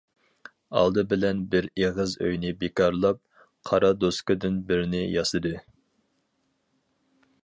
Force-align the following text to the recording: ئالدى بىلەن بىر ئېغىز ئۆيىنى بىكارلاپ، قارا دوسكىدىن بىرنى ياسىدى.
ئالدى 0.79 1.01
بىلەن 1.11 1.41
بىر 1.51 1.67
ئېغىز 1.81 2.15
ئۆيىنى 2.25 2.53
بىكارلاپ، 2.63 3.21
قارا 3.71 3.91
دوسكىدىن 4.05 4.57
بىرنى 4.71 5.03
ياسىدى. 5.05 5.53